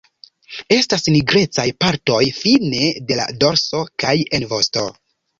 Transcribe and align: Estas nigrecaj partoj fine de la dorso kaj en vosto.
Estas 0.75 1.03
nigrecaj 1.15 1.65
partoj 1.83 2.21
fine 2.37 2.79
de 3.11 3.17
la 3.19 3.27
dorso 3.43 3.83
kaj 4.05 4.15
en 4.39 4.47
vosto. 4.55 4.87